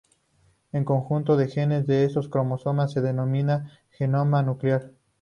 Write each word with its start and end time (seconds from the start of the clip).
El 0.71 0.83
conjunto 0.83 1.37
de 1.37 1.47
genes 1.47 1.85
de 1.85 2.05
esos 2.05 2.27
cromosomas 2.27 2.91
se 2.91 3.01
denomina 3.01 3.69
genoma 3.91 4.41
nuclear. 4.41 4.89